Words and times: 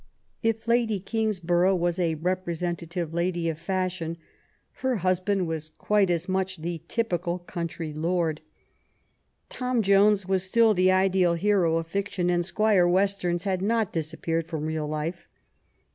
If 0.41 0.67
Lady 0.67 0.99
Eingsborough 0.99 1.75
was 1.75 1.99
a 1.99 2.15
representative 2.15 3.13
lady 3.13 3.47
of 3.49 3.59
fashion^ 3.59 4.17
her 4.77 4.95
husband 4.95 5.45
was 5.47 5.69
quite 5.69 6.09
as 6.09 6.27
much 6.27 6.57
the 6.57 6.81
typical 6.87 7.37
country 7.37 7.93
lord. 7.93 8.41
Tom 9.47 9.83
Jones 9.83 10.25
was 10.25 10.41
still 10.41 10.73
the 10.73 10.89
ideal 10.89 11.35
hero 11.35 11.77
of 11.77 11.85
fiction, 11.85 12.31
and 12.31 12.43
Squire 12.43 12.87
Westerns 12.87 13.43
had 13.43 13.61
not 13.61 13.93
disappeared 13.93 14.47
from 14.47 14.65
real 14.65 14.87
life. 14.87 15.27